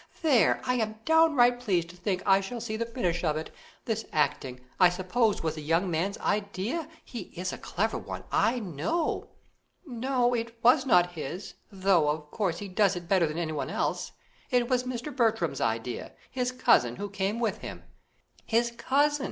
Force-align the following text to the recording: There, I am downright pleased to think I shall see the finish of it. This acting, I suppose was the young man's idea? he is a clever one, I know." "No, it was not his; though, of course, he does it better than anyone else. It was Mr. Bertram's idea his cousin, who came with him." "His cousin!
There, 0.23 0.61
I 0.65 0.77
am 0.77 0.95
downright 1.05 1.59
pleased 1.59 1.89
to 1.91 1.95
think 1.95 2.23
I 2.25 2.41
shall 2.41 2.59
see 2.59 2.75
the 2.75 2.87
finish 2.87 3.23
of 3.23 3.37
it. 3.37 3.51
This 3.85 4.03
acting, 4.11 4.61
I 4.79 4.89
suppose 4.89 5.43
was 5.43 5.53
the 5.53 5.61
young 5.61 5.91
man's 5.91 6.17
idea? 6.17 6.89
he 7.05 7.29
is 7.37 7.53
a 7.53 7.57
clever 7.59 7.99
one, 7.99 8.23
I 8.31 8.57
know." 8.57 9.29
"No, 9.85 10.33
it 10.33 10.57
was 10.63 10.87
not 10.87 11.11
his; 11.11 11.53
though, 11.71 12.09
of 12.09 12.31
course, 12.31 12.57
he 12.57 12.67
does 12.67 12.95
it 12.95 13.07
better 13.07 13.27
than 13.27 13.37
anyone 13.37 13.69
else. 13.69 14.13
It 14.49 14.67
was 14.71 14.85
Mr. 14.85 15.15
Bertram's 15.15 15.61
idea 15.61 16.13
his 16.31 16.51
cousin, 16.51 16.95
who 16.95 17.07
came 17.07 17.39
with 17.39 17.59
him." 17.59 17.83
"His 18.47 18.71
cousin! 18.71 19.19